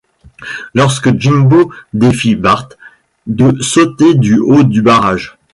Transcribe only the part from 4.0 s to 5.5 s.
du haut du barrage.